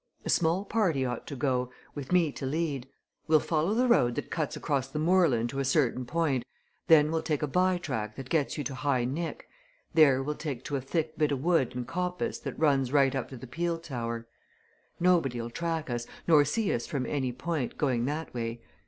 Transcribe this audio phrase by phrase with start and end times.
[0.25, 2.89] A small party ought to go with me to lead.
[3.27, 6.43] We'll follow the road that cuts across the moorland to a certain point;
[6.87, 9.47] then we'll take a by track that gets you to High Nick;
[9.93, 13.29] there we'll take to a thick bit o' wood and coppice that runs right up
[13.29, 14.25] to the peel tower.
[14.99, 18.59] Nobody'll track us, nor see us from any point, going that way.